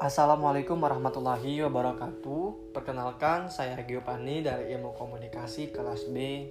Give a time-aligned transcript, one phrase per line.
[0.00, 2.72] Assalamualaikum warahmatullahi wabarakatuh.
[2.72, 6.48] Perkenalkan, saya Giopani dari Ilmu Komunikasi kelas B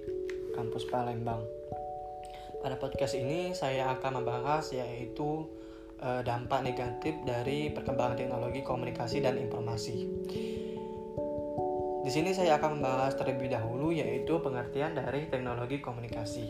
[0.54, 1.42] Kampus Palembang.
[2.62, 5.50] Pada podcast ini saya akan membahas yaitu
[5.98, 9.96] eh, dampak negatif dari perkembangan teknologi komunikasi dan informasi.
[12.06, 16.46] Di sini saya akan membahas terlebih dahulu yaitu pengertian dari teknologi komunikasi.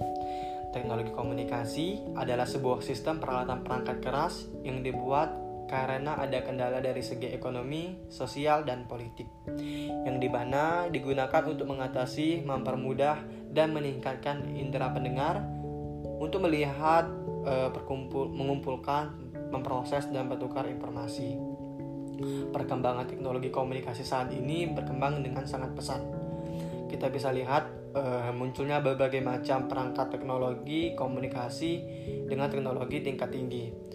[0.76, 7.30] Teknologi komunikasi adalah sebuah sistem peralatan perangkat keras yang dibuat karena ada kendala dari segi
[7.30, 9.30] ekonomi, sosial, dan politik
[10.02, 13.22] yang di mana digunakan untuk mengatasi, mempermudah,
[13.54, 15.38] dan meningkatkan indera pendengar
[16.18, 17.06] untuk melihat,
[17.46, 19.14] e, berkumpul, mengumpulkan,
[19.54, 21.38] memproses, dan bertukar informasi.
[22.50, 26.02] Perkembangan teknologi komunikasi saat ini berkembang dengan sangat pesat.
[26.90, 31.72] Kita bisa lihat e, munculnya berbagai macam perangkat teknologi komunikasi
[32.26, 33.89] dengan teknologi tingkat tinggi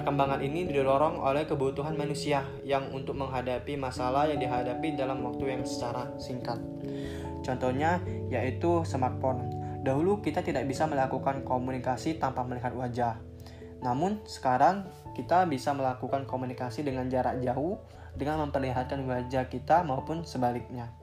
[0.00, 5.62] Perkembangan ini didorong oleh kebutuhan manusia yang untuk menghadapi masalah yang dihadapi dalam waktu yang
[5.68, 6.56] secara singkat.
[7.44, 8.00] Contohnya
[8.32, 9.52] yaitu smartphone.
[9.84, 13.20] Dahulu kita tidak bisa melakukan komunikasi tanpa melihat wajah.
[13.84, 17.76] Namun sekarang kita bisa melakukan komunikasi dengan jarak jauh
[18.16, 20.96] dengan memperlihatkan wajah kita maupun sebaliknya.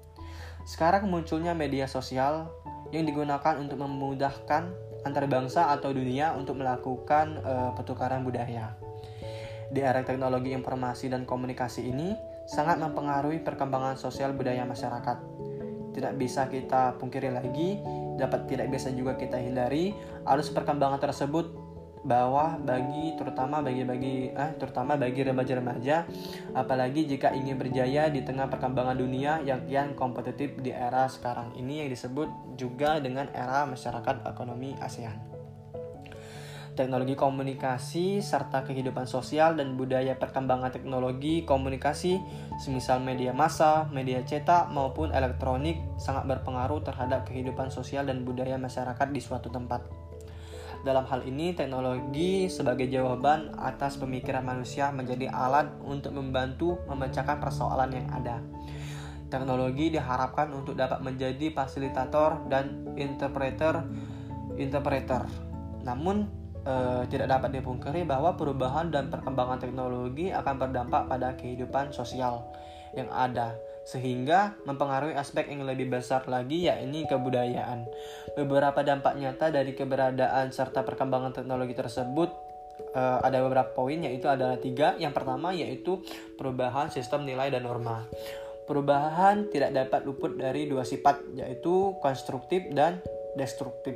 [0.65, 2.49] Sekarang munculnya media sosial
[2.89, 4.73] yang digunakan untuk memudahkan
[5.05, 8.86] antar bangsa atau dunia untuk melakukan uh, pertukaran budaya.
[9.67, 12.15] Di era teknologi informasi dan komunikasi ini
[12.47, 15.17] sangat mempengaruhi perkembangan sosial budaya masyarakat.
[15.91, 17.81] Tidak bisa kita pungkiri lagi,
[18.15, 19.91] dapat tidak bisa juga kita hindari,
[20.23, 21.67] arus perkembangan tersebut
[22.07, 26.07] bahwa bagi terutama bagi bagi eh, terutama bagi remaja-remaja
[26.55, 31.83] apalagi jika ingin berjaya di tengah perkembangan dunia yang kian kompetitif di era sekarang ini
[31.83, 35.36] yang disebut juga dengan era masyarakat ekonomi ASEAN
[36.77, 42.21] teknologi komunikasi, serta kehidupan sosial dan budaya perkembangan teknologi komunikasi,
[42.61, 49.07] semisal media massa, media cetak, maupun elektronik, sangat berpengaruh terhadap kehidupan sosial dan budaya masyarakat
[49.09, 49.81] di suatu tempat.
[50.85, 57.89] Dalam hal ini, teknologi sebagai jawaban atas pemikiran manusia menjadi alat untuk membantu memecahkan persoalan
[57.91, 58.37] yang ada.
[59.27, 63.83] Teknologi diharapkan untuk dapat menjadi fasilitator dan interpreter
[64.55, 65.27] interpreter.
[65.83, 72.43] Namun, eh, tidak dapat dipungkiri bahwa perubahan dan perkembangan teknologi akan berdampak pada kehidupan sosial
[72.91, 73.55] yang ada
[73.87, 77.87] sehingga mempengaruhi aspek yang lebih besar lagi yakni kebudayaan.
[78.35, 82.27] Beberapa dampak nyata dari keberadaan serta perkembangan teknologi tersebut
[82.91, 84.99] uh, ada beberapa poin yaitu adalah tiga.
[84.99, 86.03] Yang pertama yaitu
[86.35, 88.03] perubahan sistem nilai dan norma.
[88.67, 92.99] Perubahan tidak dapat luput dari dua sifat yaitu konstruktif dan
[93.39, 93.95] destruktif.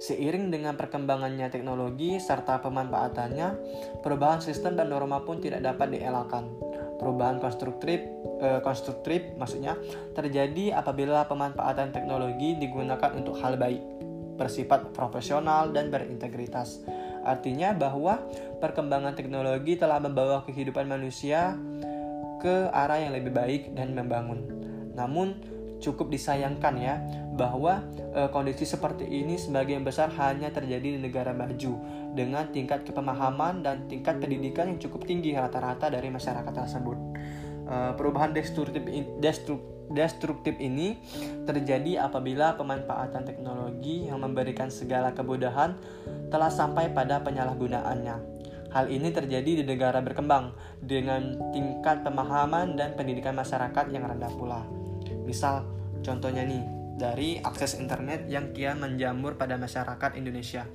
[0.00, 3.48] Seiring dengan perkembangannya teknologi serta pemanfaatannya,
[4.00, 6.48] perubahan sistem dan norma pun tidak dapat dielakkan.
[6.96, 8.00] Perubahan konstruktif,
[8.40, 9.76] eh, konstruktif maksudnya
[10.16, 13.84] terjadi apabila pemanfaatan teknologi digunakan untuk hal baik,
[14.40, 16.80] bersifat profesional dan berintegritas.
[17.20, 18.24] Artinya bahwa
[18.56, 21.60] perkembangan teknologi telah membawa kehidupan manusia
[22.40, 24.48] ke arah yang lebih baik dan membangun.
[24.96, 27.00] Namun, cukup disayangkan ya
[27.34, 27.80] bahwa
[28.12, 31.80] e, kondisi seperti ini sebagian besar hanya terjadi di negara maju
[32.12, 36.98] dengan tingkat kepemahaman dan tingkat pendidikan yang cukup tinggi rata-rata dari masyarakat tersebut.
[37.66, 38.84] E, perubahan destruktif
[39.90, 41.02] destruktif ini
[41.44, 45.74] terjadi apabila pemanfaatan teknologi yang memberikan segala kemudahan
[46.30, 48.38] telah sampai pada penyalahgunaannya.
[48.70, 54.62] Hal ini terjadi di negara berkembang dengan tingkat pemahaman dan pendidikan masyarakat yang rendah pula.
[55.30, 55.62] Misal,
[56.02, 56.66] contohnya nih,
[56.98, 60.66] dari akses internet yang kian menjamur pada masyarakat Indonesia.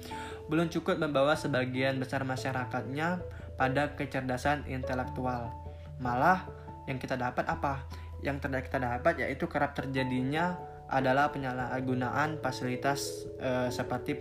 [0.47, 3.19] Belum cukup membawa sebagian besar masyarakatnya
[3.59, 5.51] pada kecerdasan intelektual.
[5.99, 6.47] Malah,
[6.87, 7.83] yang kita dapat apa?
[8.23, 10.55] Yang kita dapat yaitu kerap terjadinya
[10.85, 14.13] adalah penyalahgunaan fasilitas e, seperti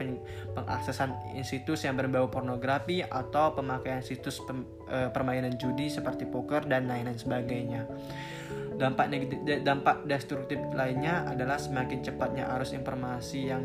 [0.57, 6.89] pengaksesan situs yang berbau pornografi atau pemakaian situs pem, e, permainan judi seperti poker dan
[6.89, 7.85] lain-lain sebagainya.
[8.75, 9.07] Dampak
[9.63, 13.63] dampak destruktif lainnya adalah semakin cepatnya arus informasi yang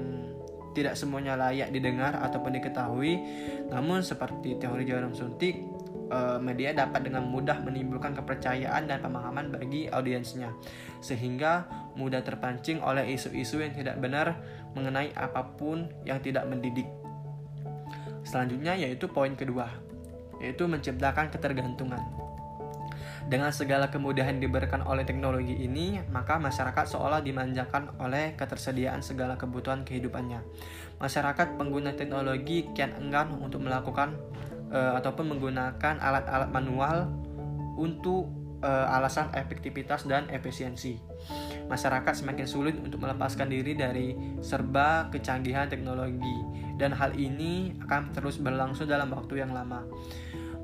[0.77, 3.17] tidak semuanya layak didengar ataupun diketahui.
[3.73, 5.57] Namun seperti teori jarum suntik,
[6.09, 10.51] eh, media dapat dengan mudah menimbulkan kepercayaan dan pemahaman bagi audiensnya,
[10.99, 14.41] sehingga mudah terpancing oleh isu-isu yang tidak benar
[14.73, 16.89] mengenai apa pun yang tidak mendidik.
[18.25, 19.69] Selanjutnya yaitu poin kedua,
[20.43, 22.01] yaitu menciptakan ketergantungan.
[23.29, 29.85] Dengan segala kemudahan diberikan oleh teknologi ini, maka masyarakat seolah dimanjakan oleh ketersediaan segala kebutuhan
[29.85, 30.41] kehidupannya.
[30.97, 34.17] Masyarakat pengguna teknologi kian enggan untuk melakukan
[34.71, 37.09] uh, ataupun menggunakan alat-alat manual
[37.79, 38.29] untuk
[38.63, 40.99] uh, alasan efektivitas dan efisiensi.
[41.69, 48.41] Masyarakat semakin sulit untuk melepaskan diri dari serba kecanggihan teknologi dan hal ini akan terus
[48.41, 49.85] berlangsung dalam waktu yang lama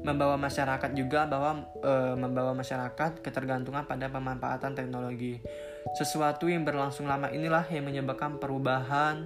[0.06, 5.42] membawa masyarakat juga bahwa e, membawa masyarakat ketergantungan pada pemanfaatan teknologi.
[5.98, 9.25] Sesuatu yang berlangsung lama inilah yang menyebabkan perubahan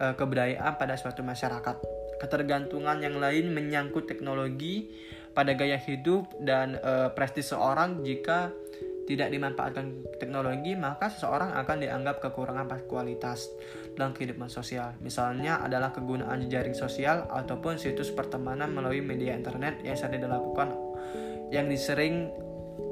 [0.00, 1.76] e, kebudayaan pada suatu masyarakat.
[2.16, 4.88] Ketergantungan yang lain menyangkut teknologi
[5.36, 8.52] pada gaya hidup dan e, prestis seorang jika
[9.06, 13.46] tidak dimanfaatkan teknologi, maka seseorang akan dianggap kekurangan kualitas
[13.94, 14.98] dalam kehidupan sosial.
[14.98, 20.74] Misalnya adalah kegunaan jaring sosial ataupun situs pertemanan melalui media internet yang sering dilakukan
[21.54, 22.34] yang disering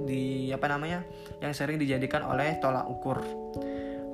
[0.07, 1.03] di apa namanya
[1.43, 3.19] yang sering dijadikan oleh tolak ukur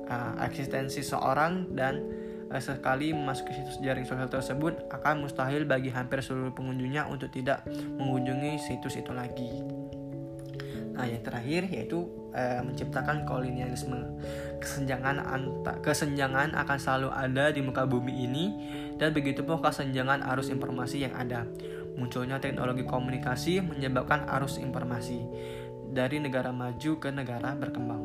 [0.09, 6.19] uh, eksistensi seorang dan uh, sekali memasuki situs jaring sosial tersebut akan mustahil bagi hampir
[6.19, 7.63] seluruh pengunjungnya untuk tidak
[7.95, 9.63] mengunjungi situs itu lagi.
[10.91, 12.03] Nah, yang terakhir yaitu
[12.35, 14.19] e, menciptakan kolonialisme.
[14.59, 18.45] Kesenjangan anta, kesenjangan akan selalu ada di muka bumi ini
[18.99, 21.47] dan begitu pun kesenjangan arus informasi yang ada.
[21.95, 25.23] Munculnya teknologi komunikasi menyebabkan arus informasi
[25.91, 28.03] dari negara maju ke negara berkembang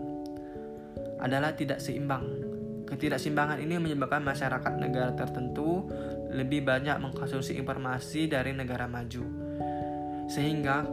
[1.20, 2.45] adalah tidak seimbang.
[2.86, 5.90] Ketidakseimbangan ini menyebabkan masyarakat negara tertentu
[6.30, 9.26] lebih banyak mengkonsumsi informasi dari negara maju.
[10.30, 10.86] Sehingga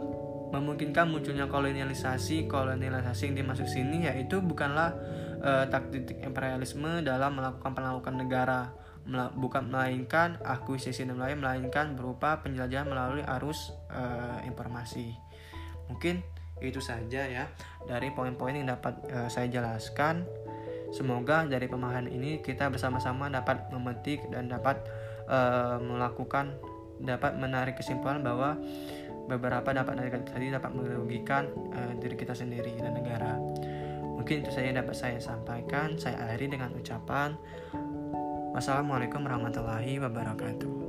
[0.54, 4.94] memungkinkan munculnya kolonialisasi kolonialisasi yang dimaksud sini yaitu bukanlah
[5.42, 8.60] uh, taktik imperialisme dalam melakukan penaklukan negara
[9.36, 15.12] bukan melainkan akuisisi lain melainkan berupa penjelajahan melalui arus uh, informasi
[15.92, 16.24] mungkin
[16.64, 17.44] itu saja ya
[17.84, 20.24] dari poin-poin yang dapat uh, saya jelaskan
[20.94, 24.78] semoga dari pemahaman ini kita bersama-sama dapat memetik dan dapat
[25.26, 26.54] uh, melakukan
[27.02, 28.54] dapat menarik kesimpulan bahwa
[29.26, 33.34] beberapa dapat dari tadi dapat merugikan uh, diri kita sendiri dan negara.
[34.14, 35.98] Mungkin itu saja dapat saya sampaikan.
[35.98, 37.34] Saya akhiri dengan ucapan
[38.54, 40.83] Wassalamualaikum warahmatullahi wabarakatuh.